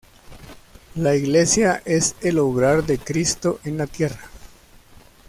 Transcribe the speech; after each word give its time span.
La 0.95 1.15
Iglesia 1.15 1.83
es 1.85 2.15
el 2.21 2.39
obrar 2.39 2.83
de 2.83 2.97
Cristo 2.97 3.59
en 3.65 3.77
la 3.77 3.85
tierra. 3.85 4.31